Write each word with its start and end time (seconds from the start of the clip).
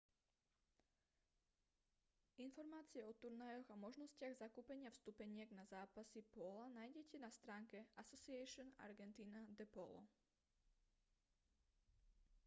informácie 2.45 3.03
o 3.09 3.13
turnajoch 3.21 3.69
a 3.71 3.77
možnostiach 3.85 4.33
zakúpenia 4.43 4.89
vstupeniek 4.93 5.45
na 5.53 5.61
zápasy 5.73 6.21
póla 6.33 6.65
nájdete 6.77 7.15
na 7.21 7.29
stránke 7.37 7.79
asociacion 8.03 8.69
argentina 8.87 9.41
de 9.59 9.65
polo 9.75 10.01